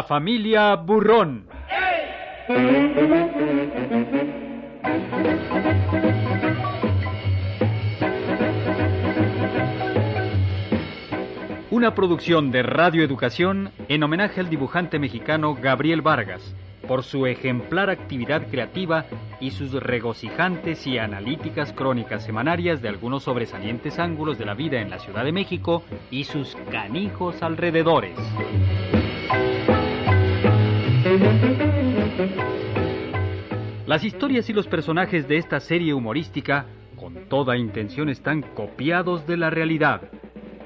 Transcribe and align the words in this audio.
La 0.00 0.06
familia 0.06 0.76
Burrón. 0.76 1.44
Una 11.70 11.94
producción 11.94 12.50
de 12.50 12.62
Radio 12.62 13.04
Educación 13.04 13.72
en 13.88 14.02
homenaje 14.02 14.40
al 14.40 14.48
dibujante 14.48 14.98
mexicano 14.98 15.54
Gabriel 15.54 16.00
Vargas 16.00 16.56
por 16.88 17.04
su 17.04 17.26
ejemplar 17.26 17.90
actividad 17.90 18.48
creativa 18.48 19.04
y 19.38 19.50
sus 19.50 19.72
regocijantes 19.74 20.86
y 20.86 20.96
analíticas 20.96 21.74
crónicas 21.74 22.24
semanarias 22.24 22.80
de 22.80 22.88
algunos 22.88 23.24
sobresalientes 23.24 23.98
ángulos 23.98 24.38
de 24.38 24.46
la 24.46 24.54
vida 24.54 24.80
en 24.80 24.88
la 24.88 24.98
Ciudad 24.98 25.24
de 25.24 25.32
México 25.32 25.82
y 26.10 26.24
sus 26.24 26.56
canijos 26.70 27.42
alrededores. 27.42 28.16
Las 33.90 34.04
historias 34.04 34.48
y 34.48 34.52
los 34.52 34.68
personajes 34.68 35.26
de 35.26 35.36
esta 35.36 35.58
serie 35.58 35.94
humorística 35.94 36.66
con 36.94 37.28
toda 37.28 37.56
intención 37.56 38.08
están 38.08 38.40
copiados 38.40 39.26
de 39.26 39.36
la 39.36 39.50
realidad. 39.50 40.02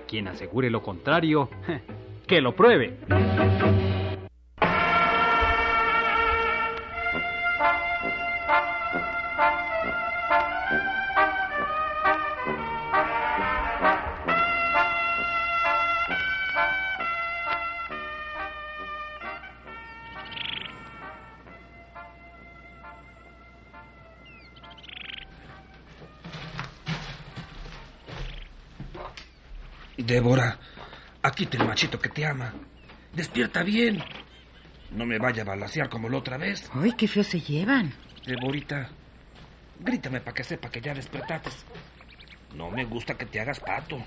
Quien 0.07 0.29
asegure 0.29 0.69
lo 0.69 0.83
contrario, 0.83 1.49
que 2.27 2.43
lo 2.43 2.55
pruebe. 2.55 2.99
Débora, 30.15 30.57
aquí 31.25 31.45
te 31.47 31.57
el 31.57 31.67
machito 31.67 31.99
que 31.99 32.09
te 32.09 32.25
ama. 32.25 32.55
Despierta 33.13 33.65
bien. 33.65 34.01
No 34.93 35.05
me 35.05 35.19
vaya 35.19 35.43
a 35.43 35.47
balasear 35.47 35.89
como 35.89 36.09
la 36.09 36.19
otra 36.19 36.37
vez. 36.37 36.71
Ay, 36.73 36.93
qué 36.93 37.09
feo 37.09 37.25
se 37.25 37.41
llevan. 37.41 37.93
Deborita, 38.25 38.91
grítame 39.81 40.21
para 40.21 40.35
que 40.35 40.45
sepa 40.45 40.71
que 40.71 40.81
ya 40.81 40.95
despertaste. 40.95 41.51
No 42.55 42.71
me 42.71 42.85
gusta 42.85 43.15
que 43.15 43.27
te 43.27 43.41
hagas 43.41 43.59
pato. 43.59 43.99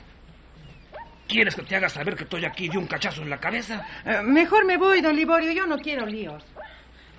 ¿Quieres 1.28 1.54
que 1.56 1.64
te 1.64 1.76
haga 1.76 1.90
saber 1.90 2.16
que 2.16 2.24
estoy 2.24 2.46
aquí 2.46 2.70
de 2.70 2.78
un 2.78 2.88
cachazo 2.88 3.22
en 3.22 3.30
la 3.30 3.42
cabeza? 3.42 3.86
Eh, 4.06 4.22
mejor 4.24 4.64
me 4.64 4.78
voy, 4.78 5.02
don 5.02 5.14
Liborio. 5.14 5.52
Yo 5.52 5.68
no 5.68 5.78
quiero 5.78 6.06
líos. 6.06 6.42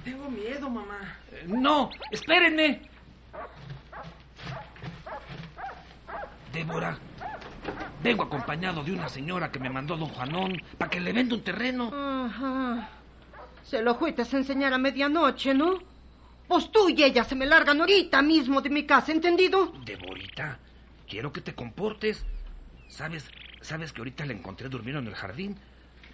Tengo 0.02 0.30
miedo, 0.30 0.70
mamá. 0.70 1.18
Eh, 1.30 1.44
no, 1.46 1.90
espérenme. 2.10 2.80
Débora, 6.54 6.98
vengo 8.02 8.24
acompañado 8.24 8.82
de 8.82 8.92
una 8.92 9.08
señora 9.08 9.50
que 9.50 9.58
me 9.58 9.70
mandó 9.70 9.96
don 9.96 10.08
Juanón 10.08 10.60
para 10.76 10.90
que 10.90 11.00
le 11.00 11.12
venda 11.12 11.34
un 11.34 11.42
terreno. 11.42 11.90
Ajá. 11.92 12.90
Se 13.62 13.82
lo 13.82 13.96
fuiste 13.96 14.22
a 14.22 14.36
enseñar 14.38 14.72
a 14.72 14.78
medianoche, 14.78 15.54
¿no? 15.54 15.78
Pues 16.46 16.70
tú 16.72 16.88
y 16.88 17.02
ella 17.02 17.24
se 17.24 17.34
me 17.34 17.44
largan 17.44 17.80
ahorita 17.80 18.22
mismo 18.22 18.62
de 18.62 18.70
mi 18.70 18.84
casa, 18.84 19.12
¿entendido? 19.12 19.72
Deborita, 19.84 20.58
quiero 21.06 21.30
que 21.32 21.42
te 21.42 21.54
comportes. 21.54 22.24
¿Sabes, 22.88 23.30
sabes 23.60 23.92
que 23.92 24.00
ahorita 24.00 24.24
la 24.24 24.32
encontré 24.32 24.70
durmiendo 24.70 25.00
en 25.00 25.08
el 25.08 25.14
jardín? 25.14 25.58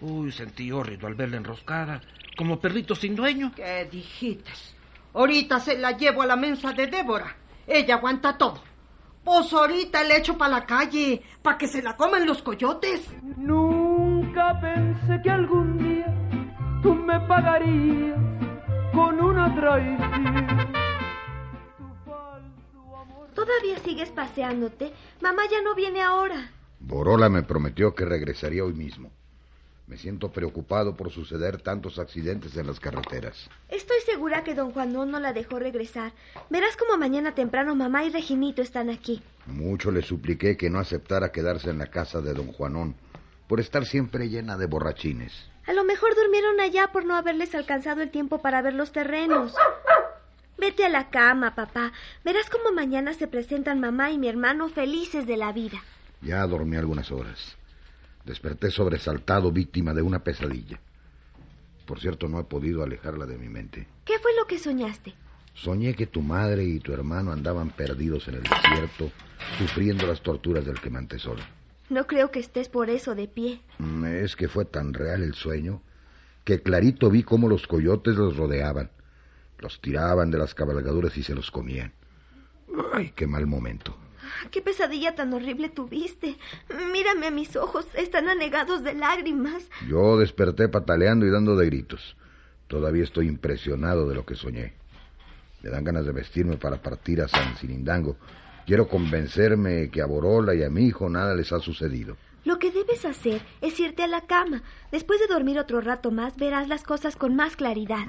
Uy, 0.01 0.33
sentí 0.33 0.73
horrido 0.73 1.07
al 1.07 1.15
verla 1.15 1.37
enroscada, 1.37 2.01
como 2.37 2.59
perrito 2.59 2.97
sin 2.97 3.15
dueño. 3.15 3.53
¿Qué 3.55 3.89
dijiste? 3.91 4.51
Ahorita 5.15 5.61
se 5.61 5.79
la 5.79 5.93
llevo 5.93 6.23
a 6.23 6.27
la 6.27 6.35
mensa 6.35 6.73
de 6.73 6.89
Débora. 6.89 7.37
Ella 7.67 7.95
aguanta 7.95 8.37
todo. 8.37 8.61
Pues 9.25 9.53
ahorita 9.53 10.05
le 10.05 10.19
echo 10.19 10.37
para 10.37 10.59
la 10.59 10.67
calle, 10.67 11.23
para 11.43 11.57
que 11.57 11.67
se 11.67 11.83
la 11.83 11.97
coman 11.97 12.27
los 12.27 12.43
coyotes. 12.43 13.09
Nunca 13.23 14.61
pensé 14.61 15.21
que 15.23 15.31
algún 15.31 15.79
día 15.79 16.07
tú 16.83 16.95
me 16.95 17.19
pagarías 17.21 18.19
con 18.93 19.19
una 19.21 19.55
traición. 19.55 20.73
Tu 21.79 22.11
falso 22.11 22.97
amor. 23.01 23.29
¿Todavía 23.35 23.79
sigues 23.79 24.11
paseándote? 24.11 24.93
Mamá 25.23 25.43
ya 25.51 25.63
no 25.63 25.75
viene 25.75 26.03
ahora. 26.03 26.51
Borola 26.79 27.31
me 27.31 27.43
prometió 27.43 27.95
que 27.95 28.05
regresaría 28.05 28.63
hoy 28.63 28.75
mismo. 28.75 29.11
Me 29.87 29.99
siento 29.99 30.33
preocupado 30.33 30.97
por 30.97 31.11
suceder 31.11 31.61
tantos 31.61 31.99
accidentes 31.99 32.57
en 32.57 32.67
las 32.67 32.81
carreteras. 32.81 33.51
Estoy 33.69 34.01
segura 34.07 34.43
que 34.43 34.55
don 34.55 34.73
Juanón 34.73 35.11
no 35.11 35.21
la 35.21 35.35
dejó 35.35 35.59
regresar. 35.59 36.13
Verás 36.49 36.77
como 36.77 36.97
mañana 36.97 37.35
temprano 37.35 37.75
mamá 37.75 38.05
y 38.05 38.11
Reginito 38.11 38.63
están 38.63 38.89
aquí. 38.89 39.23
Mucho 39.47 39.91
le 39.91 40.01
supliqué 40.01 40.57
que 40.57 40.71
no 40.71 40.79
aceptara 40.79 41.33
quedarse 41.33 41.69
en 41.69 41.79
la 41.79 41.89
casa 41.89 42.23
de 42.23 42.33
don 42.33 42.47
Juanón, 42.53 42.95
por 43.47 43.61
estar 43.61 43.85
siempre 43.85 44.31
llena 44.31 44.57
de 44.57 44.67
borrachines. 44.67 45.51
A 45.67 45.75
lo 45.75 45.85
mejor 45.85 46.15
durmieron 46.15 46.61
allá 46.61 46.91
por 46.91 47.05
no 47.05 47.15
haberles 47.15 47.55
alcanzado 47.55 48.01
el 48.01 48.11
tiempo 48.11 48.39
para 48.41 48.63
ver 48.63 48.75
los 48.75 48.91
terrenos. 48.91 49.55
Vete 50.57 50.87
a 50.87 50.89
la 50.89 51.11
cama, 51.11 51.55
papá. 51.55 51.93
Verás 52.25 52.49
como 52.49 52.73
mañana 52.73 53.13
se 53.13 53.27
presentan 53.27 53.81
mamá 53.81 54.11
y 54.11 54.19
mi 54.19 54.29
hermano 54.29 54.69
felices 54.71 55.27
de 55.27 55.37
la 55.37 55.53
vida. 55.53 55.83
Ya 56.23 56.47
dormí 56.47 56.77
algunas 56.77 57.11
horas. 57.11 57.57
Desperté 58.25 58.71
sobresaltado, 58.71 59.53
víctima 59.53 59.93
de 59.93 60.03
una 60.03 60.23
pesadilla. 60.25 60.81
Por 61.87 62.01
cierto, 62.01 62.29
no 62.29 62.41
he 62.41 62.45
podido 62.45 62.83
alejarla 62.83 63.27
de 63.27 63.37
mi 63.37 63.49
mente. 63.49 63.87
¿Qué 64.05 64.19
fue 64.19 64.35
lo 64.39 64.47
que 64.47 64.59
soñaste? 64.59 65.15
Soñé 65.53 65.95
que 65.95 66.07
tu 66.07 66.23
madre 66.23 66.65
y 66.65 66.81
tu 66.81 66.93
hermano 66.93 67.31
andaban 67.33 67.71
perdidos 67.71 68.27
en 68.29 68.37
el 68.37 68.43
desierto, 68.43 69.13
sufriendo 69.59 70.07
las 70.07 70.23
torturas 70.23 70.65
del 70.65 70.81
quemantesol. 70.81 71.37
No 71.91 72.07
creo 72.07 72.31
que 72.31 72.41
estés 72.41 72.69
por 72.71 72.89
eso 72.89 73.15
de 73.15 73.29
pie. 73.29 73.61
Mm, 73.79 74.05
Es 74.07 74.37
que 74.37 74.49
fue 74.49 74.65
tan 74.65 74.95
real 74.95 75.23
el 75.23 75.35
sueño 75.35 75.83
que 76.45 76.63
clarito 76.63 77.11
vi 77.11 77.23
cómo 77.23 77.49
los 77.49 77.67
coyotes 77.67 78.17
los 78.17 78.37
rodeaban. 78.37 78.91
Los 79.59 79.81
tiraban 79.81 80.31
de 80.31 80.39
las 80.39 80.55
cabalgaduras 80.55 81.17
y 81.19 81.23
se 81.23 81.35
los 81.35 81.51
comían. 81.51 81.93
Ay, 82.93 83.13
qué 83.15 83.27
mal 83.27 83.47
momento. 83.47 83.97
¿Qué 84.51 84.61
pesadilla 84.61 85.15
tan 85.15 85.33
horrible 85.33 85.69
tuviste? 85.69 86.37
Mírame 86.93 87.27
a 87.27 87.31
mis 87.31 87.57
ojos, 87.57 87.87
están 87.95 88.29
anegados 88.29 88.83
de 88.83 88.95
lágrimas. 88.95 89.65
Yo 89.89 90.19
desperté 90.19 90.69
pataleando 90.69 91.27
y 91.27 91.31
dando 91.31 91.57
de 91.57 91.67
gritos. 91.67 92.17
Todavía 92.67 93.05
estoy 93.05 93.29
impresionado 93.29 94.09
de 94.09 94.15
lo 94.15 94.25
que 94.25 94.35
soñé. 94.35 94.75
Me 95.63 95.71
dan 95.71 95.85
ganas 95.85 96.05
de 96.07 96.13
vestirme 96.13 96.57
para 96.57 96.83
partir 96.83 97.23
a 97.23 97.29
San 97.29 97.57
Cinindango. 97.57 98.17
Quiero 98.67 98.89
convencerme 98.89 99.91
que 99.91 100.03
a 100.03 100.07
Borola 100.07 100.55
y 100.55 100.63
a 100.63 100.71
mi 100.71 100.87
hijo 100.87 101.09
nada 101.09 101.35
les 101.35 101.53
ha 101.53 101.61
sucedido. 101.61 102.17
Lo 102.45 102.59
que 102.59 102.71
debes 102.71 103.05
hacer 103.07 103.41
es 103.63 103.81
irte 103.81 104.03
a 104.03 104.07
la 104.07 104.23
cama. 104.23 104.63
Después 104.93 105.19
de 105.21 105.27
dormir 105.27 105.59
otro 105.59 105.81
rato 105.81 106.11
más, 106.11 106.37
verás 106.37 106.69
las 106.69 106.83
cosas 106.83 107.17
con 107.17 107.35
más 107.35 107.57
claridad. 107.57 108.05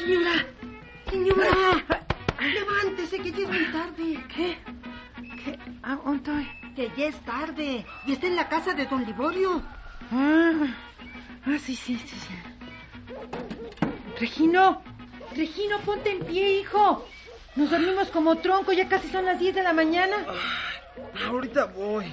Señora, 0.00 0.46
señora, 1.10 1.50
levántese 2.40 3.18
que 3.18 3.32
ya 3.32 3.42
es 3.42 3.48
muy 3.48 3.66
tarde. 3.66 4.24
¿Qué? 4.34 4.56
¿Qué? 5.44 5.58
¿A 5.82 5.96
dónde 5.96 6.16
estoy? 6.16 6.48
Que 6.74 6.90
ya 6.96 7.08
es 7.08 7.20
tarde 7.20 7.84
y 8.06 8.12
está 8.12 8.26
en 8.26 8.36
la 8.36 8.48
casa 8.48 8.72
de 8.72 8.86
don 8.86 9.04
Liborio. 9.04 9.62
Ah, 10.10 10.52
ah, 11.44 11.58
sí, 11.58 11.76
sí, 11.76 11.98
sí, 11.98 12.16
sí. 12.16 12.34
Regino, 14.18 14.80
Regino, 15.36 15.78
ponte 15.80 16.12
en 16.12 16.24
pie, 16.24 16.60
hijo. 16.60 17.06
Nos 17.56 17.70
dormimos 17.70 18.08
como 18.08 18.38
tronco, 18.38 18.72
ya 18.72 18.88
casi 18.88 19.08
son 19.08 19.26
las 19.26 19.38
10 19.38 19.56
de 19.56 19.62
la 19.62 19.74
mañana. 19.74 20.16
Ahorita 21.26 21.66
voy. 21.66 22.06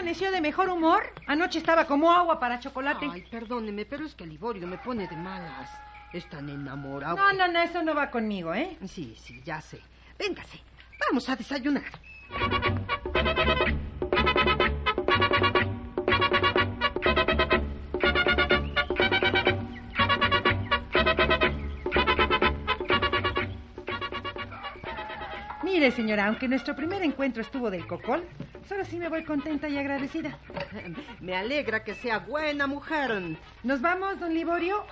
amaneció 0.00 0.32
de 0.32 0.40
mejor 0.40 0.70
humor? 0.70 1.12
Anoche 1.26 1.58
estaba 1.58 1.84
como 1.84 2.10
agua 2.10 2.40
para 2.40 2.58
chocolate. 2.58 3.06
Ay, 3.12 3.22
perdóneme, 3.30 3.84
pero 3.84 4.06
es 4.06 4.14
que 4.14 4.24
Liborio 4.24 4.66
me 4.66 4.78
pone 4.78 5.06
de 5.06 5.14
malas. 5.14 5.70
Están 6.14 6.48
enamorados. 6.48 7.18
No, 7.18 7.32
no, 7.34 7.52
no, 7.52 7.60
eso 7.60 7.82
no 7.82 7.94
va 7.94 8.10
conmigo, 8.10 8.54
¿eh? 8.54 8.78
Sí, 8.86 9.14
sí, 9.20 9.42
ya 9.44 9.60
sé. 9.60 9.78
Véngase, 10.18 10.58
vamos 11.06 11.28
a 11.28 11.36
desayunar. 11.36 11.84
Mire, 25.62 25.90
señora, 25.90 26.26
aunque 26.26 26.48
nuestro 26.48 26.74
primer 26.74 27.02
encuentro 27.02 27.42
estuvo 27.42 27.70
del 27.70 27.86
cocol, 27.86 28.24
solo 28.68 28.84
sí 28.84 28.96
me 28.96 29.08
voy 29.08 29.24
contenta 29.24 29.68
y 29.68 29.78
agradecida. 29.78 30.38
Me 31.20 31.36
alegra 31.36 31.84
que 31.84 31.94
sea 31.94 32.18
buena 32.18 32.66
mujer. 32.66 33.00
¿Nos 33.62 33.80
vamos, 33.80 34.20
don 34.20 34.34
Liborio? 34.34 34.84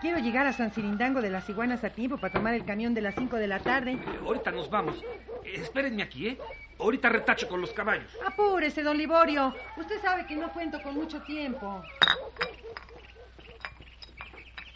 Quiero 0.00 0.18
llegar 0.18 0.46
a 0.46 0.52
San 0.52 0.72
Cirindango 0.72 1.22
de 1.22 1.30
las 1.30 1.48
Iguanas 1.48 1.84
a 1.84 1.90
tiempo 1.90 2.18
para 2.18 2.32
tomar 2.32 2.54
el 2.54 2.64
camión 2.64 2.94
de 2.94 3.02
las 3.02 3.14
5 3.14 3.36
de 3.36 3.46
la 3.46 3.60
tarde. 3.60 3.92
Eh, 3.92 4.20
ahorita 4.24 4.50
nos 4.50 4.68
vamos. 4.68 5.02
Eh, 5.44 5.54
espérenme 5.54 6.02
aquí, 6.02 6.28
¿eh? 6.28 6.38
Ahorita 6.78 7.08
retacho 7.08 7.48
con 7.48 7.60
los 7.60 7.72
caballos. 7.72 8.10
Apúrese, 8.26 8.82
don 8.82 8.96
Liborio. 8.96 9.54
Usted 9.76 10.00
sabe 10.00 10.26
que 10.26 10.34
no 10.34 10.52
cuento 10.52 10.82
con 10.82 10.94
mucho 10.94 11.22
tiempo. 11.22 11.84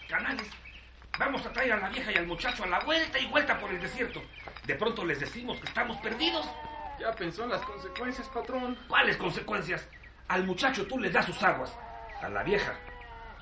Canales, 0.09 0.47
vamos 1.19 1.45
a 1.45 1.53
traer 1.53 1.73
a 1.73 1.79
la 1.79 1.89
vieja 1.89 2.13
y 2.13 2.15
al 2.15 2.27
muchacho 2.27 2.63
a 2.63 2.69
la 2.69 2.79
vuelta 2.81 3.19
y 3.19 3.27
vuelta 3.27 3.59
por 3.59 3.71
el 3.71 3.81
desierto. 3.81 4.23
De 4.65 4.75
pronto 4.77 5.05
les 5.05 5.19
decimos 5.19 5.59
que 5.59 5.67
estamos 5.67 5.97
perdidos. 5.97 6.47
Ya 6.99 7.13
pensó 7.13 7.45
en 7.45 7.51
las 7.51 7.63
consecuencias, 7.63 8.29
patrón. 8.29 8.79
¿Cuáles 8.89 9.17
consecuencias? 9.17 9.87
Al 10.29 10.45
muchacho 10.45 10.87
tú 10.87 10.99
le 10.99 11.11
das 11.11 11.27
sus 11.27 11.43
aguas. 11.43 11.77
A 12.23 12.29
la 12.29 12.43
vieja, 12.43 12.75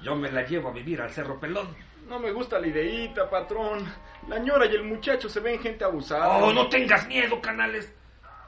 yo 0.03 0.17
me 0.17 0.31
la 0.31 0.43
llevo 0.43 0.69
a 0.69 0.73
vivir 0.73 1.01
al 1.01 1.11
Cerro 1.11 1.39
Pelón. 1.39 1.69
No 2.09 2.19
me 2.19 2.33
gusta 2.33 2.59
la 2.59 2.67
ideita, 2.67 3.31
patrón. 3.31 3.91
La 4.29 4.39
ñora 4.39 4.67
y 4.67 4.75
el 4.75 4.85
muchacho 4.85 5.29
se 5.29 5.41
ven 5.41 5.61
gente 5.61 5.85
abusada. 5.85 6.29
Oh, 6.29 6.53
no 6.53 6.69
tengas 6.69 7.06
miedo, 7.06 7.41
Canales. 7.41 7.95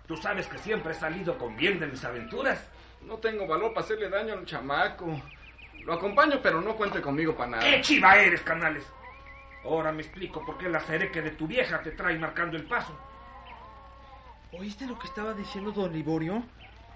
Tú 0.07 0.17
sabes 0.17 0.47
que 0.47 0.59
siempre 0.59 0.93
he 0.93 0.95
salido 0.95 1.39
con 1.39 1.57
bien 1.57 1.79
de 1.79 1.87
mis 1.87 2.05
aventuras. 2.05 2.69
No 3.03 3.17
tengo 3.17 3.47
valor 3.47 3.73
para 3.73 3.85
hacerle 3.85 4.09
daño 4.09 4.35
al 4.35 4.45
chamaco. 4.45 5.21
Lo 5.85 5.95
acompaño, 5.95 6.41
pero 6.43 6.61
no 6.61 6.77
cuente 6.77 7.01
conmigo 7.01 7.35
para 7.35 7.51
nada. 7.51 7.63
¡Qué 7.63 7.81
chiva 7.81 8.17
eres, 8.17 8.43
Canales! 8.43 8.85
Ahora 9.65 9.93
me 9.93 10.03
explico 10.03 10.45
por 10.45 10.59
qué 10.59 10.69
la 10.69 10.81
cereque 10.81 11.23
de 11.23 11.31
tu 11.33 11.47
vieja 11.47 11.81
te 11.83 11.93
trae 11.93 12.19
marcando 12.19 12.57
el 12.57 12.65
paso. 12.65 12.97
¿Oíste 14.59 14.87
lo 14.87 14.99
que 14.99 15.07
estaba 15.07 15.35
diciendo 15.35 15.73
don 15.73 15.93
Liborio? 15.93 16.43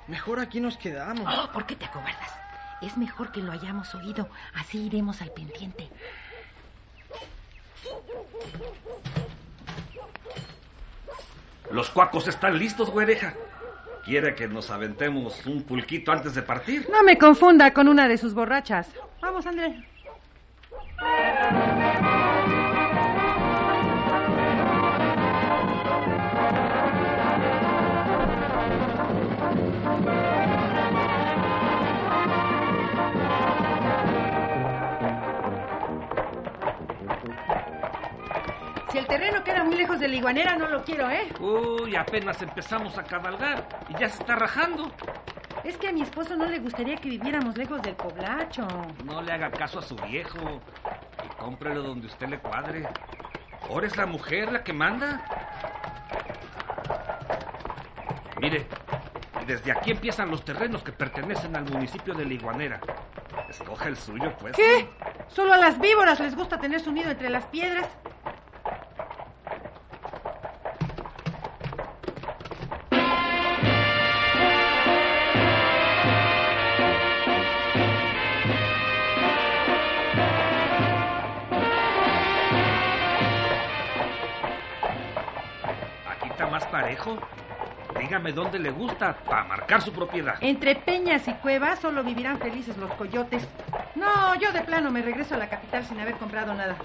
Mejor 0.08 0.40
aquí 0.40 0.60
nos 0.60 0.76
quedamos. 0.76 1.32
Oh, 1.32 1.52
¿por 1.52 1.66
qué 1.66 1.76
te 1.76 1.84
acobardas? 1.84 2.30
Es 2.80 2.96
mejor 2.96 3.30
que 3.32 3.40
lo 3.40 3.52
hayamos 3.52 3.94
oído. 3.94 4.28
Así 4.54 4.86
iremos 4.86 5.20
al 5.20 5.30
pendiente. 5.30 5.88
Los 11.70 11.90
cuacos 11.90 12.26
están 12.28 12.58
listos, 12.58 12.90
güereja. 12.90 13.34
¿Quiere 14.04 14.34
que 14.34 14.48
nos 14.48 14.70
aventemos 14.70 15.46
un 15.46 15.62
pulquito 15.62 16.10
antes 16.10 16.34
de 16.34 16.42
partir? 16.42 16.88
No 16.90 17.02
me 17.02 17.18
confunda 17.18 17.72
con 17.72 17.86
una 17.86 18.08
de 18.08 18.16
sus 18.16 18.34
borrachas. 18.34 18.88
Vamos, 19.20 19.46
André. 19.46 19.86
Terreno 39.10 39.44
queda 39.44 39.64
muy 39.64 39.76
lejos 39.76 39.98
de 39.98 40.08
la 40.08 40.14
iguanera, 40.14 40.56
no 40.56 40.68
lo 40.68 40.82
quiero, 40.84 41.10
¿eh? 41.10 41.28
Uy, 41.40 41.96
apenas 41.96 42.40
empezamos 42.40 42.96
a 42.96 43.02
cabalgar 43.02 43.68
y 43.88 43.92
ya 43.94 44.08
se 44.08 44.22
está 44.22 44.36
rajando. 44.36 44.90
Es 45.64 45.76
que 45.76 45.88
a 45.88 45.92
mi 45.92 46.02
esposo 46.02 46.36
no 46.36 46.46
le 46.46 46.58
gustaría 46.58 46.96
que 46.96 47.08
viviéramos 47.08 47.56
lejos 47.56 47.82
del 47.82 47.94
poblacho. 47.96 48.66
No 49.04 49.20
le 49.20 49.32
haga 49.32 49.50
caso 49.50 49.80
a 49.80 49.82
su 49.82 49.96
viejo 49.96 50.60
y 51.24 51.28
cómprelo 51.36 51.82
donde 51.82 52.06
usted 52.06 52.28
le 52.28 52.38
cuadre. 52.38 52.88
Ahora 53.68 53.86
es 53.86 53.96
la 53.96 54.06
mujer 54.06 54.52
la 54.52 54.62
que 54.64 54.72
manda. 54.72 55.22
Mire, 58.40 58.66
desde 59.46 59.72
aquí 59.72 59.90
empiezan 59.90 60.30
los 60.30 60.44
terrenos 60.44 60.82
que 60.82 60.92
pertenecen 60.92 61.54
al 61.56 61.64
municipio 61.64 62.14
de 62.14 62.24
La 62.24 62.32
Iguanera. 62.32 62.80
Escoja 63.48 63.88
el 63.88 63.96
suyo, 63.96 64.32
pues. 64.38 64.56
¿Qué? 64.56 64.88
Solo 65.28 65.52
a 65.52 65.58
las 65.58 65.78
víboras 65.78 66.20
les 66.20 66.34
gusta 66.34 66.58
tener 66.58 66.80
su 66.80 66.92
nido 66.92 67.10
entre 67.10 67.28
las 67.28 67.44
piedras. 67.46 67.88
Más 86.50 86.66
parejo. 86.66 87.16
Dígame 87.98 88.32
dónde 88.32 88.58
le 88.58 88.70
gusta 88.70 89.14
para 89.14 89.44
marcar 89.44 89.82
su 89.82 89.92
propiedad. 89.92 90.34
Entre 90.40 90.76
peñas 90.76 91.26
y 91.26 91.34
cuevas 91.34 91.80
solo 91.80 92.04
vivirán 92.04 92.38
felices 92.38 92.76
los 92.76 92.92
coyotes. 92.94 93.46
No, 93.94 94.34
yo 94.36 94.52
de 94.52 94.62
plano 94.62 94.90
me 94.90 95.02
regreso 95.02 95.34
a 95.34 95.38
la 95.38 95.48
capital 95.48 95.84
sin 95.84 95.98
haber 96.00 96.14
comprado 96.14 96.54
nada. 96.54 96.76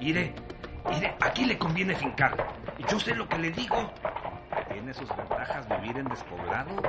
Mire, 0.00 0.34
mire, 0.90 1.14
aquí 1.20 1.44
le 1.44 1.56
conviene 1.56 1.94
fincar. 1.94 2.36
Yo 2.88 2.98
sé 2.98 3.14
lo 3.14 3.28
que 3.28 3.38
le 3.38 3.50
digo. 3.52 3.92
Tiene 4.72 4.92
sus 4.92 5.08
ventajas 5.16 5.66
vivir 5.80 5.96
en 5.98 6.08
despoblado. 6.08 6.82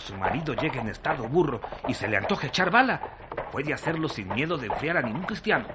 Cuando 0.00 0.14
su 0.14 0.16
marido 0.16 0.54
llegue 0.54 0.80
en 0.80 0.88
estado 0.88 1.28
burro 1.28 1.60
y 1.86 1.92
se 1.92 2.08
le 2.08 2.16
antoje 2.16 2.46
echar 2.46 2.70
bala, 2.70 3.00
puede 3.52 3.74
hacerlo 3.74 4.08
sin 4.08 4.28
miedo 4.28 4.56
de 4.56 4.68
enfriar 4.68 4.96
a 4.96 5.02
ningún 5.02 5.24
cristiano. 5.24 5.66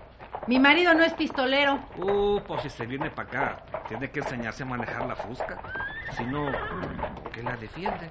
Mi 0.48 0.58
marido 0.58 0.96
no 0.96 1.04
es 1.04 1.14
pistolero. 1.14 1.80
Uh, 1.98 2.40
pues 2.42 2.64
si 2.64 2.70
se 2.72 2.88
viene 2.88 3.12
para 3.12 3.28
acá, 3.28 3.84
tiene 3.88 4.10
que 4.10 4.22
enseñarse 4.22 4.64
a 4.64 4.66
manejar 4.66 5.06
la 5.06 5.16
fusca. 5.16 5.62
Si 6.18 6.24
no, 6.24 6.52
¿qué 7.32 7.44
la 7.44 7.56
defiende? 7.56 8.10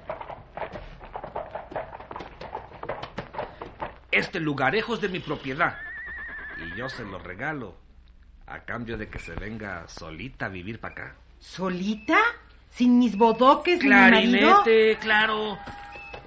Este 4.09 4.39
lugarejo 4.39 4.93
es 4.93 5.01
de 5.01 5.09
mi 5.09 5.19
propiedad. 5.19 5.75
Y 6.65 6.77
yo 6.77 6.87
se 6.87 7.03
lo 7.03 7.19
regalo. 7.19 7.75
A 8.47 8.59
cambio 8.59 8.97
de 8.97 9.09
que 9.09 9.19
se 9.19 9.33
venga 9.33 9.85
solita 9.87 10.45
a 10.45 10.49
vivir 10.49 10.79
para 10.79 10.93
acá. 10.93 11.15
¿Solita? 11.39 12.19
¿Sin 12.69 12.99
mis 12.99 13.17
bodoques 13.17 13.79
ni 13.79 13.89
mi 13.89 13.95
marido? 13.95 14.63
Clarinete, 14.63 14.97
claro. 14.97 15.57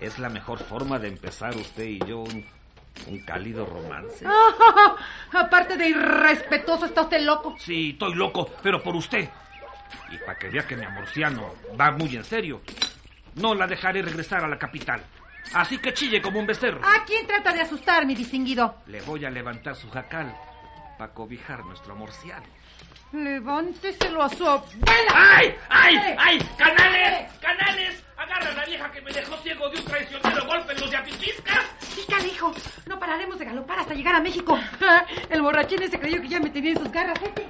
Es 0.01 0.19
la 0.19 0.29
mejor 0.29 0.59
forma 0.61 0.99
de 0.99 1.09
empezar 1.09 1.57
usted 1.57 1.85
y 1.85 1.99
yo 2.07 2.19
un, 2.21 2.45
un 3.07 3.19
cálido 3.25 3.67
romance. 3.67 4.25
Aparte 5.33 5.77
de 5.77 5.89
irrespetuoso, 5.89 6.87
está 6.87 7.03
usted 7.03 7.21
loco. 7.21 7.57
Sí, 7.59 7.91
estoy 7.91 8.15
loco, 8.15 8.49
pero 8.63 8.83
por 8.83 8.95
usted. 8.95 9.29
Y 10.11 10.19
para 10.19 10.39
que 10.39 10.49
vea 10.51 10.67
que 10.67 10.77
mi 10.77 10.85
amorciano 10.85 11.55
va 11.79 11.91
muy 11.91 12.15
en 12.17 12.25
serio, 12.25 12.61
no 13.37 13.55
la 13.55 13.67
dejaré 13.67 14.03
regresar 14.03 14.45
a 14.45 14.49
la 14.49 14.59
capital. 14.59 15.03
Así 15.55 15.79
que 15.79 15.95
chille 15.95 16.21
como 16.21 16.39
un 16.39 16.47
becerro. 16.47 16.81
¿A 16.85 17.05
quién 17.05 17.27
trata 17.27 17.53
de 17.53 17.63
asustar, 17.63 18.05
mi 18.07 18.15
distinguido? 18.15 18.77
Le 18.87 19.01
voy 19.03 19.25
a 19.25 19.31
levantar 19.31 19.75
su 19.75 19.89
jacal 19.91 20.35
para 20.99 21.13
cobijar 21.13 21.65
nuestro 21.65 21.93
amorciano. 21.95 22.47
Levánteselo 23.13 24.23
a 24.23 24.29
su 24.29 24.47
abuela. 24.47 25.13
¡Ay! 25.15 25.55
¡Ay! 25.71 25.97
¡Ay! 26.19 26.39
¡Canales! 26.59 27.33
¡Canales! 27.41 28.05
¡Agarra 28.39 28.53
a 28.53 28.55
la 28.55 28.67
vieja 28.67 28.93
que 28.93 29.01
me 29.01 29.13
dejó 29.13 29.37
ciego 29.39 29.69
de 29.69 29.79
un 29.81 29.85
traicionero 29.85 30.47
golpe 30.47 30.73
en 30.73 30.81
los 30.81 30.91
yapitiscas! 30.93 31.65
Pícale, 31.97 32.29
hijo. 32.29 32.55
No 32.87 32.97
pararemos 32.97 33.37
de 33.37 33.45
galopar 33.45 33.81
hasta 33.81 33.95
llegar 33.95 34.15
a 34.15 34.21
México. 34.21 34.57
El 35.31 35.43
borrachín 35.43 35.81
se 35.91 35.99
creyó 35.99 36.23
que 36.23 36.29
ya 36.29 36.39
me 36.39 36.51
tenía 36.51 36.71
en 36.71 36.79
sus 36.79 36.93
garras. 36.93 37.21
Vete. 37.21 37.49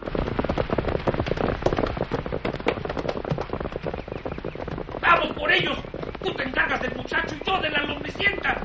¡Vamos 5.03 5.37
por 5.37 5.53
ellos! 5.53 5.77
Tú 6.25 6.33
te 6.33 6.45
encargas 6.45 6.81
del 6.81 6.95
muchacho 6.95 7.35
y 7.39 7.47
yo 7.47 7.59
de 7.61 7.69
la 7.69 7.83
lombricienta. 7.83 8.59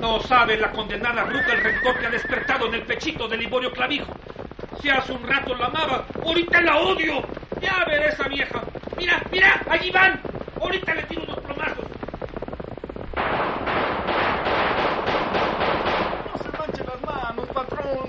No 0.00 0.20
sabe 0.22 0.56
la 0.56 0.72
condenada 0.72 1.22
bruja 1.22 1.52
el 1.52 1.62
rencor 1.62 2.00
que 2.00 2.06
ha 2.06 2.10
despertado 2.10 2.66
en 2.66 2.74
el 2.74 2.82
pechito 2.82 3.28
de 3.28 3.36
Liborio 3.36 3.72
Clavijo. 3.72 4.12
Si 4.80 4.90
hace 4.90 5.12
un 5.12 5.24
rato 5.28 5.54
la 5.54 5.66
amaba, 5.66 6.06
ahorita 6.24 6.60
la 6.60 6.78
odio. 6.78 7.22
Ya 7.62 7.84
veré 7.86 8.08
esa 8.08 8.26
vieja. 8.28 8.60
Mira, 8.96 9.22
mira, 9.30 9.62
allí 9.68 9.90
van. 9.90 10.20
Ahorita 10.60 10.94
le 10.94 11.02
tiro 11.04 11.22
unos 11.22 11.38
plomazos. 11.40 11.84
No 16.26 16.38
se 16.42 16.58
manche 16.58 16.84
las 16.84 17.02
manos, 17.02 17.48
patrón. 17.48 18.08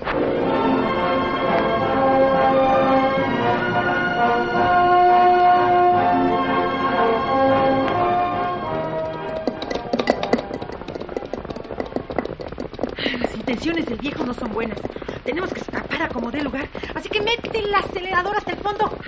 Las 13.20 13.34
intenciones 13.34 13.86
del 13.86 13.98
viejo 13.98 14.24
no 14.24 14.34
son 14.34 14.52
buenas. 14.52 14.78
Tenemos 15.24 15.52
que 15.52 15.60
escapar 15.60 16.02
a 16.02 16.08
como 16.08 16.30
dé 16.30 16.42
lugar. 16.42 16.68
Así 16.94 17.08
que 17.08 17.20
mete 17.20 17.58
el 17.58 17.74
acelerador 17.74 18.36
hasta 18.36 18.52
el 18.52 18.58
fondo. 18.58 18.98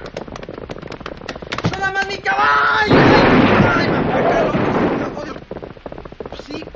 Mi 2.07 2.19
caballo! 2.19 2.95
¡Ay. 3.75 3.87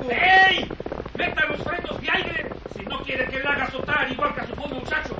¡Ey! 0.09 0.69
¡Meta 1.15 1.45
los 1.45 1.63
frenos 1.63 2.01
de 2.01 2.11
aire! 2.11 2.49
Si 2.75 2.83
no 2.83 3.01
quiere 3.03 3.27
que 3.27 3.39
le 3.39 3.47
haga 3.47 3.63
azotar 3.65 4.11
igual 4.11 4.33
que 4.35 4.41
a 4.41 4.47
su 4.47 4.53
pobre 4.53 4.75
muchacho. 4.75 5.15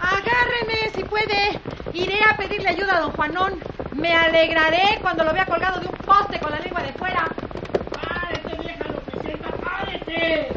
Agárreme 0.00 0.90
si 0.94 1.04
puede. 1.04 1.60
Iré 1.92 2.20
a 2.22 2.36
pedirle 2.36 2.68
ayuda 2.68 2.98
a 2.98 3.00
don 3.00 3.12
Juanón. 3.12 3.58
Me 3.94 4.14
alegraré 4.14 4.98
cuando 5.00 5.24
lo 5.24 5.32
vea 5.32 5.46
colgado 5.46 5.80
de 5.80 5.88
un 5.88 5.96
poste 5.96 6.38
con 6.38 6.50
la 6.50 6.60
lengua 6.60 6.82
de 6.82 6.92
fuera. 6.92 7.24
¡Párese, 7.90 8.56
vieja 8.60 9.50
párese! 9.64 10.48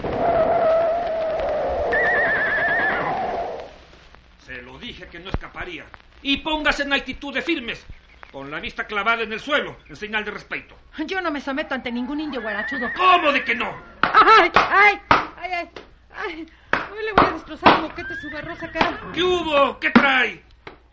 Se 4.45 4.61
lo 4.61 4.77
dije 4.77 5.07
que 5.07 5.19
no 5.19 5.29
escaparía. 5.29 5.85
Y 6.21 6.37
póngase 6.37 6.83
en 6.83 6.93
actitud 6.93 7.33
de 7.33 7.41
firmes, 7.41 7.85
con 8.31 8.51
la 8.51 8.59
vista 8.59 8.85
clavada 8.85 9.23
en 9.23 9.33
el 9.33 9.39
suelo, 9.39 9.77
en 9.87 9.95
señal 9.95 10.23
de 10.23 10.31
respeto. 10.31 10.75
Yo 11.05 11.21
no 11.21 11.31
me 11.31 11.41
someto 11.41 11.73
ante 11.73 11.91
ningún 11.91 12.19
indio 12.19 12.41
guarachudo. 12.41 12.89
¿Cómo 12.95 13.31
de 13.31 13.43
que 13.43 13.55
no? 13.55 13.73
¡Ay, 14.01 14.51
ay, 14.53 14.99
ay, 15.09 15.51
ay! 15.51 15.69
ay. 16.15 16.49
Hoy 16.91 17.05
le 17.05 17.13
voy 17.13 17.25
a 17.25 17.31
destrozar 17.31 17.75
el 17.75 17.81
moquete 17.83 18.15
su 18.15 18.29
barrosa 18.29 18.71
cara. 18.71 18.99
¿Qué 19.13 19.23
hubo? 19.23 19.79
¿Qué 19.79 19.89
trae? 19.91 20.43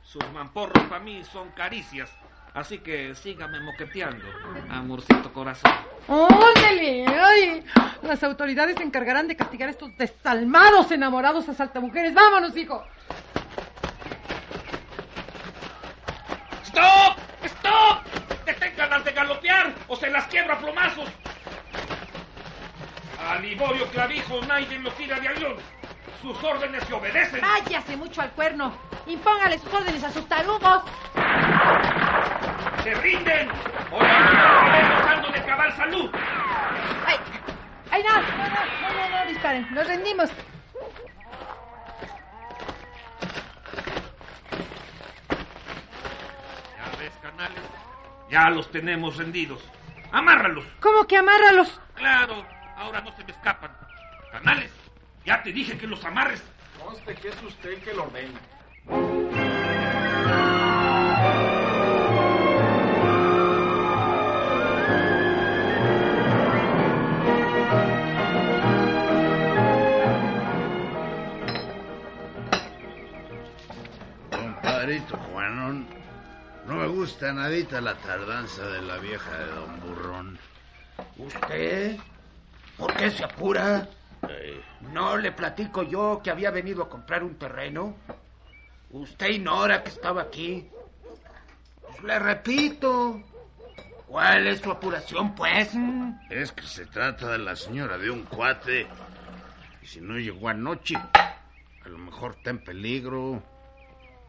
Sus 0.03 0.23
mamporros 0.33 0.85
para 0.85 1.03
mí 1.03 1.23
son 1.25 1.51
caricias. 1.51 2.11
Así 2.55 2.79
que 2.79 3.15
sígame 3.15 3.61
moqueteando, 3.61 4.25
amorcito 4.71 5.31
corazón. 5.31 5.71
¡Óndele! 6.09 7.05
¡Ay! 7.07 7.63
Las 8.01 8.23
autoridades 8.23 8.77
se 8.77 8.83
encargarán 8.83 9.29
de 9.29 9.37
castigar 9.37 9.69
a 9.69 9.73
estos 9.73 9.95
desalmados 9.99 10.91
enamorados 10.91 11.47
asaltamujeres. 11.51 12.15
¡Vámonos, 12.15 12.57
hijo! 12.57 12.83
¡Stop! 16.65 17.26
¡Deténganlas 19.27 19.43
de 19.43 19.49
galopear 19.49 19.75
o 19.89 19.97
se 19.97 20.11
las 20.11 20.27
quiebra 20.27 20.55
a 20.55 20.59
plomazos! 20.59 21.09
A 23.21 23.37
Liborio 23.37 23.87
Clavijo 23.89 24.41
nadie 24.47 24.79
lo 24.79 24.93
tira 24.93 25.19
de 25.19 25.29
avión. 25.29 25.57
Sus 26.23 26.43
órdenes 26.43 26.85
se 26.85 26.95
obedecen. 26.95 27.41
Váyase 27.41 27.97
mucho 27.97 28.23
al 28.23 28.31
cuerno. 28.31 28.73
Impóngale 29.07 29.59
sus 29.59 29.73
órdenes 29.73 30.03
a 30.05 30.13
sus 30.13 30.29
tarugos. 30.29 30.83
¡Se 32.83 32.95
rinden! 32.95 33.49
¡O 33.91 34.01
la 34.01 35.31
de 35.33 35.43
cavar 35.45 35.77
salud! 35.77 36.11
¡Ay! 37.07 37.17
¡Ay, 37.91 38.03
no! 38.03 38.13
No, 38.13 38.21
no, 38.21 38.29
no, 38.81 39.09
no, 39.09 39.25
no 39.25 39.27
disparen. 39.27 39.75
Nos 39.75 39.87
rendimos. 39.87 40.31
Ya 46.77 46.99
ves, 46.99 47.13
canales. 47.23 47.63
Ya 48.31 48.51
los 48.51 48.71
tenemos 48.71 49.17
rendidos. 49.17 49.63
¡Amárralos! 50.13 50.65
¿Cómo 50.81 51.07
que 51.07 51.17
amárralos? 51.17 51.81
Claro, 51.95 52.45
ahora 52.77 53.01
no 53.01 53.13
se 53.17 53.25
me 53.25 53.33
escapan. 53.33 53.71
Canales, 54.33 54.71
ya 55.25 55.43
te 55.43 55.53
dije 55.53 55.77
que 55.79 55.87
los 55.87 56.05
amarres. 56.05 56.43
Conste 56.83 57.15
que 57.15 57.29
es 57.29 57.43
usted 57.43 57.71
el 57.71 57.81
que 57.81 57.95
lo 57.95 58.05
ordena. 58.05 58.41
Gusta 77.07 77.33
nadita 77.33 77.81
la 77.81 77.95
tardanza 77.95 78.67
de 78.67 78.83
la 78.83 78.97
vieja 78.97 79.31
de 79.39 79.47
don 79.53 79.81
Burrón. 79.81 80.39
¿Usted? 81.17 81.97
¿Por 82.77 82.97
qué 82.97 83.13
se 83.13 83.23
apura? 83.23 83.89
Eh, 84.29 84.61
¿No 84.93 85.17
le 85.17 85.31
platico 85.31 85.85
yo 85.85 86.21
que 86.21 86.33
había 86.33 86.51
venido 86.51 86.83
a 86.83 86.89
comprar 86.89 87.23
un 87.23 87.37
terreno? 87.37 87.95
¿Usted 88.91 89.29
ignora 89.29 89.85
que 89.85 89.91
estaba 89.91 90.23
aquí? 90.23 90.69
Pues 91.81 92.03
le 92.03 92.19
repito. 92.19 93.23
¿Cuál 94.09 94.49
es 94.49 94.59
su 94.61 94.73
apuración, 94.73 95.33
pues? 95.37 95.71
es 96.29 96.51
que 96.51 96.65
se 96.65 96.87
trata 96.87 97.31
de 97.31 97.39
la 97.39 97.55
señora 97.55 97.99
de 97.99 98.11
un 98.11 98.25
cuate. 98.25 98.89
Y 99.81 99.87
si 99.87 100.01
no 100.01 100.19
llegó 100.19 100.49
anoche, 100.49 100.97
a 100.97 101.89
lo 101.89 101.99
mejor 101.99 102.33
está 102.33 102.51
en 102.51 102.65
peligro. 102.65 103.56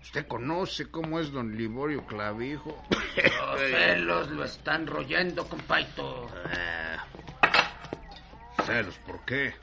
Usted 0.01 0.27
conoce 0.27 0.89
cómo 0.89 1.19
es 1.19 1.31
don 1.31 1.55
Liborio 1.55 2.05
Clavijo. 2.05 2.83
Los 2.89 3.59
celos 3.71 4.29
lo 4.29 4.43
están 4.43 4.87
royendo, 4.87 5.47
compaito. 5.47 6.29
Ah, 6.45 7.05
celos, 8.65 8.97
¿por 9.05 9.23
qué? 9.25 9.53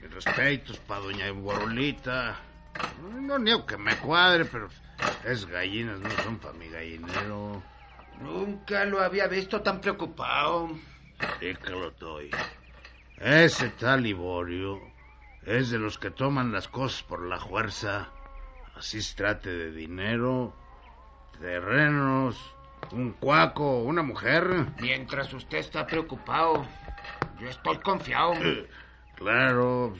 Mis 0.00 0.12
respetos 0.12 0.78
para 0.78 1.00
doña 1.00 1.30
Borolita. 1.32 2.36
No 3.10 3.38
niego 3.38 3.66
que 3.66 3.76
me 3.76 3.96
cuadre, 3.96 4.44
pero 4.44 4.68
es 5.24 5.46
gallinas, 5.46 5.98
no 5.98 6.10
son 6.22 6.38
para 6.38 6.54
mi 6.54 6.68
gallinero. 6.68 7.62
Nunca 8.20 8.84
lo 8.84 9.00
había 9.00 9.26
visto 9.26 9.60
tan 9.60 9.80
preocupado. 9.80 10.70
Sí 11.40 11.54
que 11.54 11.70
lo 11.70 11.88
estoy. 11.88 12.30
Ese 13.16 13.70
tal 13.70 14.02
Liborio 14.02 14.80
es 15.44 15.70
de 15.70 15.78
los 15.78 15.98
que 15.98 16.10
toman 16.10 16.52
las 16.52 16.68
cosas 16.68 17.02
por 17.02 17.22
la 17.22 17.38
fuerza. 17.38 18.10
Así 18.78 19.02
se 19.02 19.16
trate 19.16 19.50
de 19.50 19.72
dinero, 19.72 20.54
terrenos, 21.40 22.36
un 22.92 23.10
cuaco, 23.10 23.80
una 23.80 24.02
mujer. 24.02 24.66
Mientras 24.80 25.32
usted 25.34 25.58
está 25.58 25.84
preocupado, 25.84 26.64
yo 27.40 27.48
estoy 27.48 27.78
confiado. 27.78 28.34
Claro, 29.16 29.94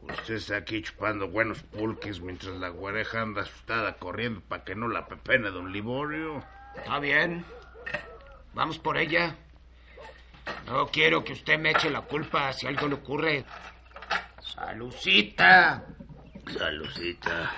usted 0.00 0.36
está 0.36 0.56
aquí 0.56 0.80
chupando 0.80 1.28
buenos 1.28 1.62
pulques 1.62 2.22
mientras 2.22 2.54
la 2.54 2.70
güereja 2.70 3.20
anda 3.20 3.42
asustada 3.42 3.98
corriendo 3.98 4.40
para 4.40 4.64
que 4.64 4.74
no 4.74 4.88
la 4.88 5.06
pepene 5.06 5.50
don 5.50 5.70
Liborio. 5.70 6.42
Está 6.74 6.98
bien. 6.98 7.44
Vamos 8.54 8.78
por 8.78 8.96
ella. 8.96 9.36
No 10.64 10.86
quiero 10.86 11.22
que 11.22 11.34
usted 11.34 11.58
me 11.58 11.72
eche 11.72 11.90
la 11.90 12.00
culpa 12.00 12.50
si 12.54 12.66
algo 12.66 12.88
le 12.88 12.94
ocurre. 12.94 13.44
Salucita. 14.40 15.84
Salucita. 16.46 17.50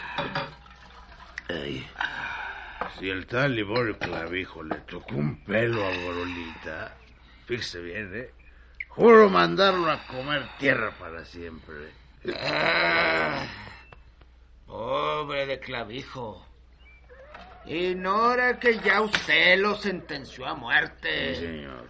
Ay. 1.48 1.86
Si 2.98 3.08
el 3.10 3.26
tal 3.26 3.54
Liborio 3.54 3.98
Clavijo 3.98 4.62
le 4.62 4.76
tocó 4.80 5.16
un 5.16 5.42
pelo 5.44 5.84
a 5.84 5.90
Borolita, 5.98 6.94
fíjese 7.46 7.80
bien, 7.80 8.10
¿eh? 8.14 8.30
Juro 8.88 9.28
mandarlo 9.28 9.90
a 9.90 10.06
comer 10.06 10.46
tierra 10.58 10.92
para 10.92 11.24
siempre. 11.24 11.90
Ah, 12.38 13.44
pobre 14.66 15.46
de 15.46 15.58
Clavijo. 15.58 16.46
Ignora 17.66 18.58
que 18.60 18.78
ya 18.78 19.00
usted 19.00 19.58
lo 19.58 19.74
sentenció 19.74 20.46
a 20.46 20.54
muerte. 20.54 21.34
Sí, 21.34 21.40
señor. 21.40 21.88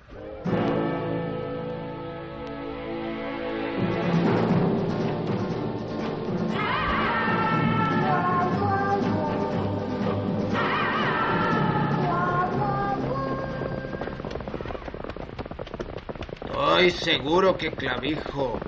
Estoy 16.85 17.15
seguro 17.15 17.57
que 17.57 17.71
Clavijo, 17.71 18.61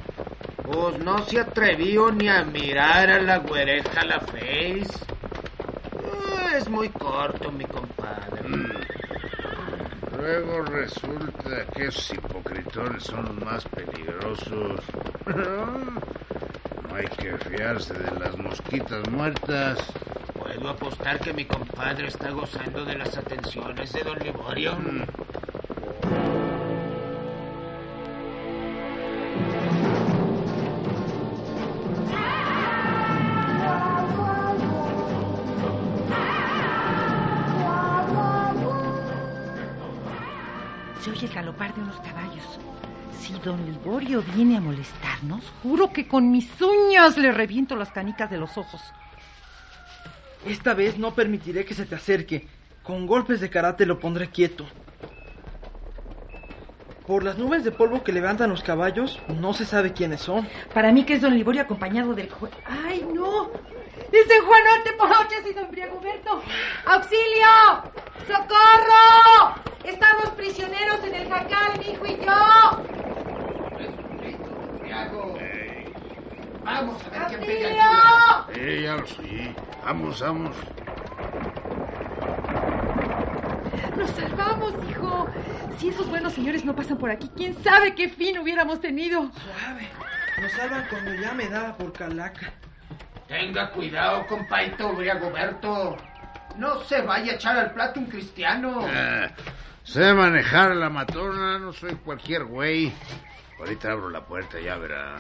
pues 0.63 0.99
no 1.01 1.19
se 1.27 1.39
atrevió 1.39 2.11
ni 2.11 2.31
a 2.31 2.45
mirar 2.45 3.11
a 3.11 3.21
la 3.21 3.37
güereja 3.41 4.07
la 4.07 4.21
face. 4.21 4.81
Eh, 4.81 6.57
Es 6.57 6.67
muy 6.71 6.89
corto, 6.89 7.53
mi 7.53 7.67
compadre. 7.67 8.41
Luego 10.17 10.63
resulta 10.63 11.67
que 11.75 11.89
esos 11.89 12.15
hipocritones 12.15 13.03
son 13.03 13.23
los 13.27 13.45
más 13.45 13.65
peligrosos. 13.69 14.81
No 16.89 16.95
hay 17.03 17.09
que 17.09 17.37
fiarse 17.37 17.93
de 17.93 18.11
las 18.19 18.39
mosquitas 18.39 19.07
muertas. 19.11 19.79
Puedo 20.33 20.71
apostar 20.71 21.21
que 21.21 21.35
mi 21.35 21.45
compadre 21.45 22.09
está 22.09 22.31
gozando 22.31 22.83
de 22.87 22.97
las 22.97 23.15
atenciones 23.19 23.93
de 23.93 24.03
don 24.03 24.19
Liborio. 24.21 24.73
Se 24.73 25.26
el 41.27 41.35
galopar 41.35 41.75
de 41.75 41.83
unos 41.83 41.97
caballos. 42.01 42.59
Si 43.19 43.33
don 43.45 43.65
Liborio 43.67 44.23
viene 44.35 44.57
a 44.57 44.61
molestarnos, 44.61 45.43
Juro 45.63 45.93
que 45.93 46.07
con 46.07 46.31
mis 46.31 46.49
uñas 46.61 47.17
le 47.19 47.33
reviento 47.33 47.75
las 47.77 47.91
canicas 47.91 48.31
de 48.31 48.39
los 48.39 48.57
ojos. 48.57 48.81
Esta 50.45 50.75
vez 50.75 50.99
no 50.99 51.15
permitiré 51.15 51.65
que 51.65 51.75
se 51.75 51.87
te 51.87 51.97
acerque. 51.97 52.47
Con 52.83 53.07
golpes 53.07 53.41
de 53.41 53.51
karate 53.51 53.85
lo 53.85 53.99
pondré 53.99 54.29
quieto. 54.29 54.65
Por 57.07 57.25
las 57.25 57.39
nubes 57.39 57.65
de 57.65 57.73
polvo 57.73 58.05
que 58.05 58.13
levantan 58.13 58.51
los 58.51 58.63
caballos, 58.63 59.21
no 59.29 59.55
se 59.55 59.65
sabe 59.65 59.93
quiénes 59.93 60.21
son. 60.21 60.47
Para 60.75 60.93
mí 60.93 61.05
que 61.05 61.15
es 61.15 61.23
don 61.23 61.35
Liborio 61.35 61.63
acompañado 61.63 62.15
del 62.15 62.31
juez. 62.31 62.53
¡Ay, 62.65 63.07
no! 63.13 63.51
¡Es 64.13 64.29
don 64.29 64.47
Juanote 64.47 64.93
Porochas 64.99 65.47
y 65.51 65.55
don 65.55 65.71
Briagoberto! 65.71 66.43
¡Auxilio! 66.85 67.47
¡Socorro! 68.27 69.76
Estamos 69.87 70.31
prisioneros 70.31 71.03
en 71.05 71.15
el 71.15 71.29
jacal, 71.29 71.79
mi 71.79 71.93
hijo 71.93 72.07
y 72.07 72.17
yo. 72.25 72.87
Vamos 76.65 77.01
a 77.05 77.09
ver 77.11 77.23
quién 77.29 77.41
pega. 77.41 78.47
Eh, 78.53 78.83
ya 78.83 78.97
lo 78.97 79.07
sí. 79.07 79.55
Vamos, 79.85 80.21
vamos. 80.21 80.57
Nos 83.97 84.11
salvamos, 84.11 84.75
hijo. 84.91 85.29
Si 85.79 85.89
esos 85.89 86.09
buenos 86.09 86.33
señores 86.33 86.65
no 86.65 86.75
pasan 86.75 86.99
por 86.99 87.11
aquí, 87.11 87.31
quién 87.37 87.55
sabe 87.63 87.95
qué 87.95 88.09
fin 88.09 88.39
hubiéramos 88.39 88.81
tenido. 88.81 89.31
Suave. 89.31 89.89
Nos 90.43 90.53
salvan 90.53 90.87
cuando 90.91 91.15
ya 91.15 91.33
me 91.33 91.49
da 91.49 91.77
por 91.77 91.93
calaca. 91.93 92.53
Tenga 93.29 93.71
cuidado, 93.71 94.27
compaito 94.27 94.93
Briagoberto. 94.95 95.97
No 96.57 96.83
se 96.83 97.01
vaya 97.03 97.33
a 97.33 97.35
echar 97.37 97.57
al 97.57 97.73
plato 97.73 98.01
un 98.01 98.07
cristiano. 98.07 98.87
Eh, 98.89 99.29
sé 99.87 100.13
manejar 100.13 100.77
la 100.77 100.91
matrona, 100.91 101.59
no 101.59 101.73
soy 101.73 101.95
cualquier 101.95 102.45
güey. 102.45 102.93
Ahorita 103.59 103.93
abro 103.93 104.11
la 104.11 104.25
puerta, 104.25 104.61
ya 104.61 104.77
verá. 104.77 105.17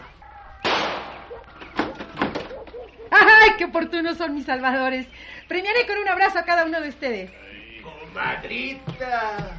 ¡Ay, 3.10 3.50
qué 3.56 3.64
oportunos 3.64 4.18
son 4.18 4.34
mis 4.34 4.44
salvadores! 4.44 5.06
Premiaré 5.48 5.86
con 5.86 5.96
un 5.98 6.08
abrazo 6.08 6.40
a 6.40 6.44
cada 6.44 6.64
uno 6.64 6.80
de 6.80 6.88
ustedes. 6.88 7.30
Comadrita, 7.82 9.58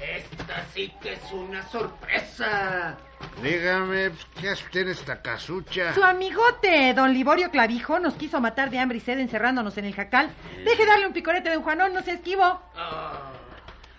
esta 0.00 0.64
sí 0.72 0.92
que 1.00 1.12
es 1.12 1.32
una 1.32 1.62
sorpresa. 1.68 2.96
Dígame, 3.42 4.10
pues, 4.10 4.26
¿qué 4.40 4.48
hace 4.50 4.64
usted 4.64 4.80
en 4.80 4.88
esta 4.88 5.22
casucha? 5.22 5.94
Su 5.94 6.02
amigote, 6.02 6.94
don 6.94 7.12
Liborio 7.12 7.50
Clavijo, 7.50 7.98
nos 7.98 8.14
quiso 8.14 8.40
matar 8.40 8.70
de 8.70 8.78
hambre 8.78 8.98
y 8.98 9.00
sed 9.00 9.18
encerrándonos 9.18 9.76
en 9.78 9.84
el 9.84 9.94
jacal. 9.94 10.30
Deje 10.64 10.86
darle 10.86 11.06
un 11.06 11.12
picorete, 11.12 11.50
don 11.50 11.62
Juanón, 11.62 11.92
no 11.92 12.02
se 12.02 12.12
esquivo. 12.12 12.60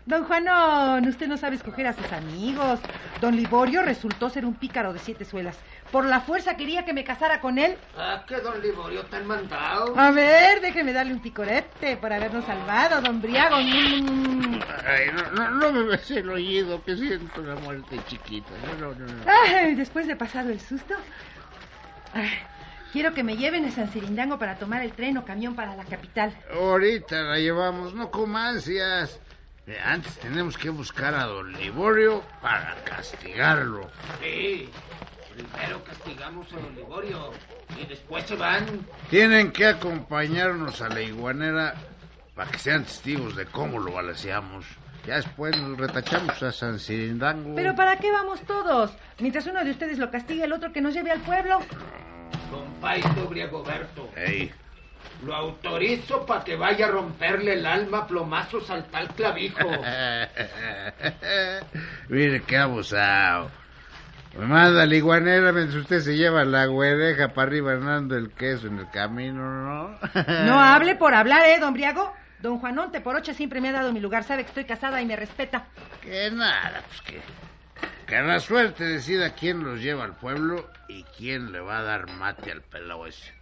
Don 0.07 0.23
Juanón, 0.23 1.05
usted 1.05 1.27
no 1.27 1.35
sabe 1.35 1.57
escoger 1.57 1.85
a 1.85 1.91
sus 1.91 2.09
amigos. 2.13 2.79
Don 3.19 3.35
Liborio 3.35 3.81
resultó 3.81 4.29
ser 4.29 4.45
un 4.45 4.53
pícaro 4.53 4.93
de 4.93 4.99
siete 4.99 5.25
suelas. 5.25 5.59
Por 5.91 6.05
la 6.05 6.21
fuerza 6.21 6.55
quería 6.55 6.85
que 6.85 6.93
me 6.93 7.03
casara 7.03 7.41
con 7.41 7.59
él. 7.59 7.75
¿A 7.97 8.23
qué 8.25 8.37
don 8.37 8.61
Liborio 8.61 9.03
tan 9.07 9.27
mandado? 9.27 9.99
A 9.99 10.11
ver, 10.11 10.61
déjeme 10.61 10.93
darle 10.93 11.11
un 11.11 11.19
picorete 11.19 11.97
por 11.97 12.13
habernos 12.13 12.45
salvado, 12.45 13.01
don 13.01 13.21
Briago. 13.21 13.57
Mm. 13.57 14.61
Ay, 14.85 15.07
no, 15.13 15.29
no, 15.31 15.51
no 15.51 15.73
me 15.73 15.83
ves 15.83 16.09
el 16.11 16.29
oído, 16.29 16.81
que 16.85 16.95
siento 16.95 17.41
una 17.41 17.55
muerte 17.55 17.99
chiquita. 18.07 18.51
No, 18.79 18.93
no, 18.93 18.95
no. 18.95 19.05
no. 19.07 19.31
Ay, 19.45 19.75
después 19.75 20.07
de 20.07 20.15
pasado 20.15 20.51
el 20.51 20.61
susto, 20.61 20.93
ay, 22.13 22.31
quiero 22.93 23.13
que 23.13 23.23
me 23.23 23.35
lleven 23.35 23.65
a 23.65 23.71
San 23.71 23.89
Cirindango 23.89 24.39
para 24.39 24.55
tomar 24.55 24.83
el 24.83 24.93
tren 24.93 25.17
o 25.17 25.25
camión 25.25 25.53
para 25.53 25.75
la 25.75 25.83
capital. 25.83 26.33
Ahorita 26.53 27.23
la 27.23 27.39
llevamos, 27.39 27.93
no. 27.93 28.05
Eh, 28.05 29.07
Antes 29.83 30.17
tenemos 30.19 30.57
que 30.57 30.69
buscar 30.69 31.13
a 31.13 31.25
don 31.25 31.51
Liborio 31.51 32.23
para 32.41 32.75
castigarlo. 32.85 33.89
Sí. 34.21 34.69
Primero 35.33 35.83
castigamos 35.83 36.47
a 36.53 36.55
don 36.55 36.73
Liborio 36.73 37.31
y 37.77 37.85
después 37.85 38.23
se 38.25 38.35
van. 38.35 38.65
Tienen 39.09 39.51
que 39.51 39.67
acompañarnos 39.67 40.81
a 40.81 40.87
la 40.87 41.01
iguanera 41.01 41.75
para 42.33 42.49
que 42.49 42.59
sean 42.59 42.85
testigos 42.85 43.35
de 43.35 43.45
cómo 43.45 43.79
lo 43.79 43.91
balaceamos. 43.91 44.65
Ya 45.05 45.15
después 45.15 45.59
nos 45.61 45.77
retachamos 45.77 46.41
a 46.43 46.51
San 46.51 46.79
Cirindango. 46.79 47.55
Pero 47.55 47.75
¿para 47.75 47.97
qué 47.97 48.09
vamos 48.11 48.41
todos? 48.41 48.91
Mientras 49.19 49.47
uno 49.47 49.63
de 49.63 49.71
ustedes 49.71 49.97
lo 49.97 50.09
castiga, 50.09 50.45
el 50.45 50.53
otro 50.53 50.71
que 50.71 50.81
nos 50.81 50.93
lleve 50.93 51.11
al 51.11 51.21
pueblo. 51.21 51.59
Compaito 52.49 53.27
Briagoberto, 53.27 54.09
Ey, 54.15 54.51
lo 55.25 55.35
autorizo 55.35 56.25
para 56.25 56.43
que 56.43 56.55
vaya 56.55 56.85
a 56.85 56.91
romperle 56.91 57.53
el 57.53 57.65
alma 57.65 57.99
a 57.99 58.07
plomazos 58.07 58.69
al 58.69 58.85
tal 58.85 59.07
clavijo. 59.09 59.67
Mire 62.09 62.41
qué 62.43 62.57
abusado. 62.57 63.49
Manda 64.37 64.85
la 64.85 64.95
iguanera 64.95 65.51
mientras 65.51 65.81
usted 65.81 65.99
se 66.01 66.15
lleva 66.15 66.45
la 66.45 66.67
güereja 66.67 67.29
para 67.29 67.47
arriba 67.47 67.73
ganando 67.73 68.15
el 68.15 68.31
queso 68.31 68.67
en 68.67 68.77
el 68.77 68.89
camino, 68.91 69.41
¿no? 69.41 69.99
No 70.45 70.59
hable 70.59 70.95
por 70.95 71.15
hablar, 71.15 71.43
¿eh, 71.45 71.59
don 71.59 71.73
Briago? 71.73 72.13
Don 72.39 72.59
Juanón 72.59 72.91
Teporocha 72.91 73.33
siempre 73.33 73.61
me 73.61 73.69
ha 73.69 73.71
dado 73.71 73.91
mi 73.91 73.99
lugar. 73.99 74.23
Sabe 74.23 74.43
que 74.43 74.49
estoy 74.49 74.65
casada 74.65 75.01
y 75.01 75.07
me 75.07 75.15
respeta. 75.15 75.65
Que 76.01 76.29
nada, 76.29 76.83
pues 76.87 77.01
que... 77.01 77.21
Que 78.05 78.21
la 78.21 78.39
suerte 78.39 78.85
decida 78.85 79.33
quién 79.33 79.63
los 79.63 79.81
lleva 79.81 80.05
al 80.05 80.15
pueblo 80.15 80.69
y 80.87 81.03
quién 81.17 81.51
le 81.51 81.59
va 81.59 81.79
a 81.79 81.83
dar 81.83 82.09
mate 82.11 82.51
al 82.51 82.61
pelao 82.61 83.05
ese. 83.05 83.36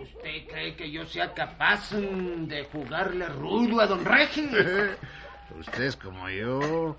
¿Usted 0.00 0.46
cree 0.48 0.74
que 0.76 0.90
yo 0.90 1.04
sea 1.04 1.34
capaz 1.34 1.92
mm, 1.92 2.46
de 2.46 2.64
jugarle 2.64 3.26
rudo 3.26 3.80
a 3.80 3.86
don 3.86 4.04
Regis? 4.04 4.50
Usted 5.58 5.82
es 5.82 5.96
como 5.96 6.28
yo. 6.30 6.96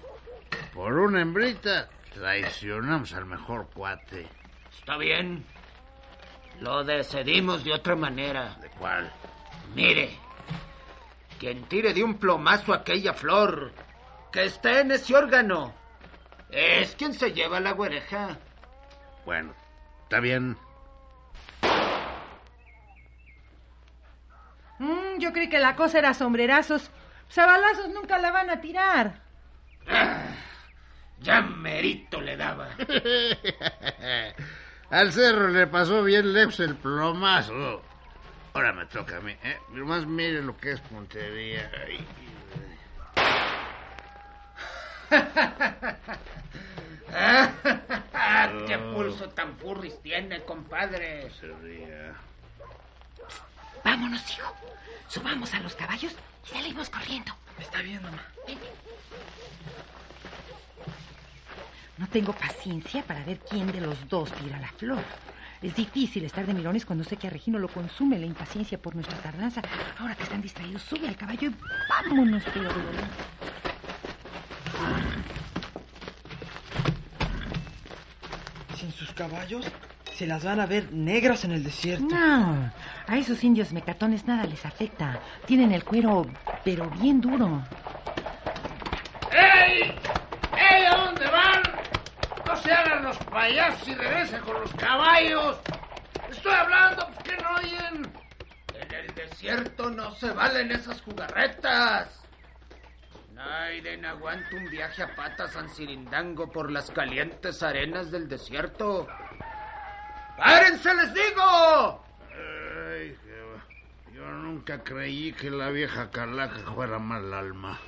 Por 0.74 0.94
una 0.98 1.22
hembrita 1.22 1.90
traicionamos 2.14 3.14
al 3.14 3.26
mejor 3.26 3.68
cuate. 3.74 4.28
Está 4.78 4.98
bien. 4.98 5.44
Lo 6.60 6.84
decidimos 6.84 7.64
de 7.64 7.74
otra 7.74 7.96
manera. 7.96 8.56
¿De 8.62 8.70
cuál? 8.70 9.12
Mire, 9.74 10.12
quien 11.40 11.64
tire 11.64 11.94
de 11.94 12.04
un 12.04 12.20
plomazo 12.20 12.74
aquella 12.74 13.14
flor 13.14 13.72
que 14.32 14.46
esté 14.46 14.82
en 14.82 14.92
ese 14.92 15.16
órgano 15.16 15.74
es 16.52 16.96
quien 16.96 17.14
se 17.14 17.32
lleva 17.32 17.60
la 17.60 17.72
güereja. 17.72 18.38
Bueno, 19.26 19.54
está 20.04 20.20
bien. 20.20 20.58
Mm, 24.82 25.11
yo 25.22 25.32
creí 25.32 25.50
que 25.50 25.60
la 25.60 25.76
cosa 25.76 26.00
era 26.00 26.14
sombrerazos. 26.14 26.90
Sabalazos 27.30 27.90
nunca 27.90 28.18
la 28.18 28.32
van 28.32 28.50
a 28.50 28.60
tirar. 28.60 29.22
Ya 31.20 31.42
merito 31.42 32.20
le 32.20 32.36
daba. 32.36 32.70
Al 34.90 35.14
cerro 35.14 35.48
le 35.48 35.68
pasó 35.68 36.04
bien 36.04 36.34
lejos 36.34 36.60
el 36.60 36.76
plomazo. 36.76 37.82
Ahora 38.54 38.74
me 38.74 38.86
toca 38.88 39.18
a 39.18 39.22
mí, 39.22 39.34
¿eh? 39.44 39.58
Más 39.70 40.06
mire 40.06 40.42
lo 40.42 40.58
que 40.58 40.74
es 40.74 40.82
puntería. 40.82 41.72
Ay, 41.88 42.06
¿Qué 48.68 48.78
pulso 48.78 49.30
tan 49.30 49.56
furris 49.58 50.02
tiene, 50.02 50.44
compadre? 50.44 51.30
ría. 51.62 52.14
Vámonos, 53.84 54.22
hijo. 54.32 54.54
Subamos 55.08 55.54
a 55.54 55.60
los 55.60 55.76
caballos 55.76 56.14
y 56.46 56.54
salimos 56.54 56.90
corriendo. 56.90 57.34
Está 57.60 57.82
bien, 57.82 58.02
mamá. 58.02 58.22
No 61.98 62.08
tengo 62.08 62.34
paciencia 62.34 63.04
para 63.04 63.24
ver 63.24 63.40
quién 63.40 63.72
de 63.72 63.82
los 63.82 64.10
dos 64.10 64.32
tira 64.32 64.60
la 64.60 64.72
flor. 64.72 65.04
Es 65.62 65.76
difícil 65.76 66.26
estar 66.26 66.46
de 66.48 66.56
mirones 66.56 66.86
cuando 66.86 67.04
sé 67.04 67.18
que 67.18 67.28
a 67.28 67.30
Regino 67.30 67.60
lo 67.60 67.68
consume 67.68 68.18
la 68.18 68.26
impaciencia 68.26 68.82
por 68.82 68.96
nuestra 68.96 69.16
tardanza. 69.18 69.62
Ahora 70.00 70.16
que 70.16 70.24
están 70.24 70.42
distraídos, 70.42 70.82
sube 70.82 71.08
al 71.08 71.16
caballo 71.16 71.50
y 71.50 71.56
vámonos, 71.88 72.44
volante. 72.56 73.04
Sin 78.76 78.92
sus 78.92 79.12
caballos, 79.14 79.68
se 80.16 80.26
las 80.26 80.44
van 80.44 80.60
a 80.60 80.66
ver 80.66 80.92
negras 80.92 81.46
en 81.46 81.52
el 81.52 81.64
desierto. 81.64 82.06
No, 82.06 82.72
a 83.08 83.18
esos 83.18 83.44
indios 83.44 83.72
mecatones 83.74 84.26
nada 84.26 84.46
les 84.46 84.66
afecta. 84.66 85.20
Tienen 85.46 85.72
el 85.72 85.84
cuero, 85.84 86.26
pero 86.64 86.90
bien 86.92 87.22
duro. 87.22 87.64
¡Ey! 89.32 89.96
¡Ey! 90.58 90.86
¿A 90.86 90.96
dónde 90.98 91.26
van? 91.28 91.62
No 92.46 92.56
se 92.56 92.72
hagan 92.72 93.04
los 93.04 93.18
payasos 93.18 93.88
y 93.88 93.96
regresen 93.96 94.42
con 94.42 94.60
los 94.60 94.74
caballos. 94.74 95.58
Estoy 96.30 96.54
hablando, 96.54 97.08
pues 97.08 97.20
que 97.20 97.44
no 97.44 97.50
oyen. 97.56 98.12
En 98.74 98.94
el 98.94 99.16
desierto 99.16 99.90
no 99.90 100.12
se 100.16 100.32
valen 100.32 100.72
esas 100.72 101.02
jugarretas. 101.02 102.22
Naiden 103.34 104.06
aguanta 104.06 104.56
un 104.56 104.70
viaje 104.70 105.02
a 105.02 105.16
pata 105.16 105.46
a 105.46 105.48
San 105.48 105.70
Cirindango 105.70 106.52
por 106.52 106.72
las 106.72 106.92
calientes 106.92 107.64
arenas 107.64 108.12
del 108.12 108.28
desierto. 108.28 109.08
¡Párense, 110.38 110.94
les 110.94 111.14
digo! 111.14 112.04
Ay, 113.02 113.18
yo 114.14 114.30
nunca 114.30 114.84
creí 114.84 115.34
que 115.34 115.50
la 115.50 115.72
vieja 115.72 116.12
calaca 116.12 116.60
fuera 116.76 117.00
mal 117.00 117.34
alma. 117.34 117.80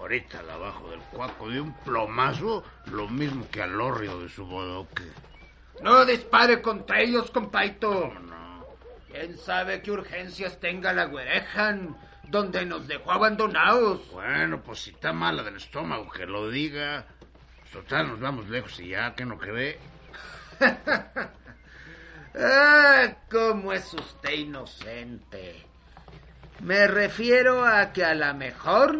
Ahorita 0.00 0.42
la 0.42 0.56
bajo 0.56 0.90
del 0.90 0.98
cuaco 0.98 1.48
de 1.48 1.60
un 1.60 1.72
plomazo, 1.84 2.64
lo 2.86 3.08
mismo 3.08 3.48
que 3.52 3.62
al 3.62 3.80
hórreo 3.80 4.20
de 4.20 4.28
su 4.28 4.44
bodoque. 4.44 5.04
No 5.80 6.04
dispare 6.04 6.60
contra 6.60 7.00
ellos, 7.00 7.30
compaito. 7.30 8.12
No, 8.20 8.66
¿Quién 9.08 9.36
sabe 9.38 9.80
qué 9.80 9.92
urgencias 9.92 10.58
tenga 10.58 10.92
la 10.92 11.04
güerejan 11.04 11.96
donde 12.24 12.66
nos 12.66 12.88
dejó 12.88 13.12
abandonados? 13.12 14.10
Bueno, 14.10 14.60
pues 14.60 14.80
si 14.80 14.90
está 14.90 15.12
mala 15.12 15.44
del 15.44 15.56
estómago, 15.56 16.10
que 16.10 16.26
lo 16.26 16.50
diga. 16.50 17.06
Total, 17.72 18.08
nos 18.08 18.18
vamos 18.18 18.48
lejos 18.48 18.80
y 18.80 18.88
ya, 18.88 19.14
que 19.14 19.24
no 19.24 19.38
cree. 19.38 19.78
ah, 22.34 23.16
cómo 23.30 23.72
es 23.72 23.92
usted 23.94 24.32
inocente. 24.32 25.66
Me 26.60 26.86
refiero 26.86 27.64
a 27.64 27.92
que 27.92 28.04
a 28.04 28.14
lo 28.14 28.34
mejor 28.34 28.96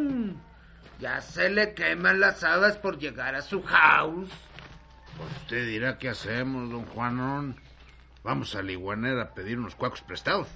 ya 0.99 1.21
se 1.21 1.51
le 1.51 1.75
queman 1.75 2.21
las 2.21 2.43
habas 2.43 2.77
por 2.77 2.99
llegar 2.99 3.35
a 3.35 3.43
su 3.43 3.63
house. 3.63 4.31
Pues 5.17 5.37
usted 5.43 5.67
dirá 5.67 5.99
qué 5.99 6.09
hacemos, 6.09 6.71
don 6.71 6.87
Juanón. 6.87 7.57
Vamos 8.25 8.55
a 8.55 8.63
la 8.63 8.73
iguanera 8.73 9.23
a 9.23 9.35
pedir 9.35 9.59
unos 9.59 9.75
cuacos 9.75 10.03
prestados. 10.03 10.49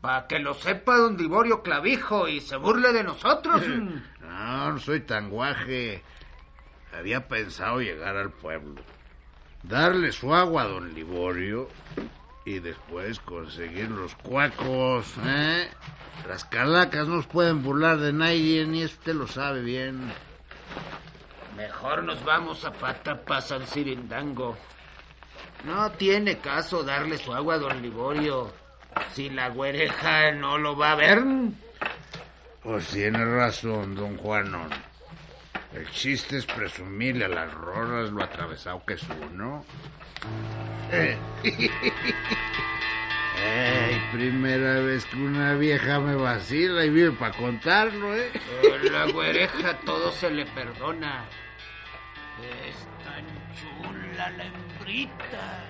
Para 0.00 0.26
que 0.26 0.38
lo 0.38 0.54
sepa 0.54 0.96
don 0.96 1.16
Liborio 1.16 1.62
Clavijo 1.62 2.28
y 2.28 2.40
se 2.40 2.56
burle 2.56 2.92
de 2.92 3.02
nosotros. 3.02 3.62
no, 4.20 4.72
no 4.72 4.78
soy 4.78 5.00
tan 5.00 5.30
guaje. 5.30 6.02
Había 6.96 7.26
pensado 7.26 7.80
llegar 7.80 8.16
al 8.16 8.30
pueblo, 8.30 8.80
darle 9.68 10.12
su 10.12 10.34
agua 10.34 10.62
a 10.62 10.68
don 10.68 10.94
Liborio 10.94 11.68
y 12.44 12.60
después 12.60 13.18
conseguir 13.20 13.90
los 13.90 14.14
cuacos, 14.16 15.14
¿eh? 15.24 15.68
Las 16.28 16.44
calacas 16.44 17.06
no 17.06 17.16
nos 17.16 17.26
pueden 17.26 17.62
burlar 17.62 17.98
de 17.98 18.12
nadie, 18.12 18.64
ni 18.66 18.84
usted 18.84 19.14
lo 19.14 19.26
sabe 19.26 19.62
bien. 19.62 20.12
Mejor 21.56 22.04
nos 22.04 22.24
vamos 22.24 22.64
a 22.64 22.72
Patapa, 22.72 23.40
San 23.40 23.66
Cirindango. 23.66 24.56
No 25.64 25.90
tiene 25.92 26.38
caso 26.38 26.82
darle 26.82 27.18
su 27.18 27.32
agua 27.32 27.54
a 27.54 27.58
don 27.58 27.82
Liborio. 27.82 28.52
Si 29.12 29.30
la 29.30 29.48
güereja 29.48 30.32
no 30.32 30.58
lo 30.58 30.76
va 30.76 30.92
a 30.92 30.96
ver. 30.96 31.22
Pues 32.62 32.88
tiene 32.88 33.24
razón, 33.24 33.94
don 33.94 34.16
Juanón. 34.16 34.70
El 35.76 35.90
chiste 35.90 36.38
es 36.38 36.46
presumirle 36.46 37.26
a 37.26 37.28
las 37.28 37.52
roras 37.52 38.10
lo 38.10 38.24
atravesado 38.24 38.82
que 38.86 38.94
es 38.94 39.06
uno. 39.30 39.62
Eh. 40.90 41.18
primera 44.12 44.80
vez 44.80 45.04
que 45.04 45.16
una 45.18 45.52
vieja 45.52 46.00
me 46.00 46.14
vacila 46.14 46.82
y 46.82 46.88
vive 46.88 47.12
para 47.12 47.36
contarlo, 47.36 48.16
¿eh? 48.16 48.32
la 48.90 49.04
güereja 49.12 49.78
todo 49.84 50.10
se 50.12 50.30
le 50.30 50.46
perdona. 50.46 51.26
Es 52.66 52.88
tan 53.04 53.26
chula 53.54 54.30
la 54.30 54.44
hembrita. 54.46 55.64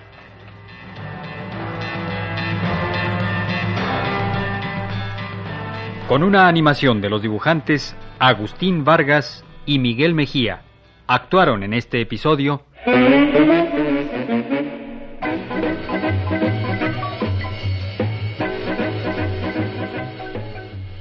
Con 6.07 6.23
una 6.23 6.47
animación 6.47 7.01
de 7.01 7.09
los 7.09 7.21
dibujantes 7.21 7.93
Agustín 8.19 8.85
Vargas 8.85 9.43
y 9.67 9.77
Miguel 9.77 10.15
Mejía, 10.15 10.61
actuaron 11.05 11.61
en 11.61 11.73
este 11.73 12.01
episodio 12.01 12.63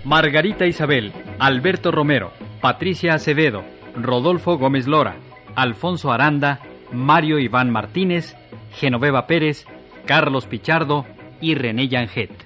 Margarita 0.05 0.67
Isabel, 0.67 1.13
Alberto 1.39 1.91
Romero, 1.91 2.33
Patricia 2.61 3.15
Acevedo, 3.15 3.65
Rodolfo 3.97 4.59
Gómez 4.59 4.87
Lora, 4.87 5.17
Alfonso 5.55 6.13
Aranda, 6.13 6.61
Mario 6.93 7.39
Iván 7.39 7.71
Martínez, 7.71 8.37
Genoveva 8.73 9.27
Pérez, 9.27 9.67
Carlos 10.07 10.47
Pichardo 10.47 11.07
y 11.41 11.55
René 11.55 11.89
Yanget. 11.89 12.46